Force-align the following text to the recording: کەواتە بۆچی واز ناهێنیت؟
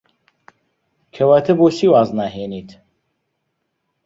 کەواتە 1.15 1.53
بۆچی 1.59 1.87
واز 1.91 2.09
ناهێنیت؟ 2.19 2.69